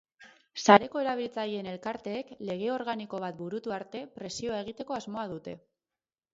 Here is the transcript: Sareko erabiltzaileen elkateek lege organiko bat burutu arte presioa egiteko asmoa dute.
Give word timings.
Sareko 0.61 1.03
erabiltzaileen 1.03 1.69
elkateek 1.73 2.33
lege 2.51 2.71
organiko 2.77 3.21
bat 3.27 3.39
burutu 3.45 3.77
arte 3.79 4.05
presioa 4.19 4.67
egiteko 4.67 5.01
asmoa 5.01 5.31
dute. 5.39 5.59